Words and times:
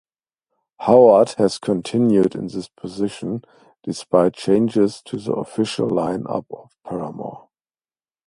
Howard 0.79 1.33
has 1.37 1.59
continued 1.59 2.33
in 2.33 2.47
this 2.47 2.67
position 2.67 3.45
despite 3.83 4.33
changes 4.33 4.99
to 5.03 5.17
the 5.19 5.31
official 5.33 5.87
line-up 5.87 6.47
of 6.51 6.71
Paramore. 6.83 7.49